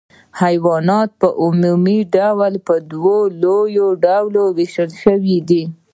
حیوانات 0.41 1.09
په 1.21 1.27
عمومي 1.43 1.99
ډول 2.15 2.53
په 2.67 2.75
دوو 2.91 3.17
لویو 3.41 3.87
ډلو 4.05 4.43
ویشل 4.57 4.91
شوي 5.03 5.37
دي 5.49 5.63